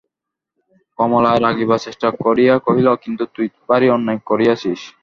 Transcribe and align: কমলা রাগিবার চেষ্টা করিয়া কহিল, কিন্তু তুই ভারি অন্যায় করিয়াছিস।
কমলা 0.99 1.31
রাগিবার 1.37 1.83
চেষ্টা 1.85 2.07
করিয়া 2.23 2.55
কহিল, 2.65 2.87
কিন্তু 3.03 3.23
তুই 3.35 3.47
ভারি 3.61 3.87
অন্যায় 3.95 4.19
করিয়াছিস। 4.29 4.81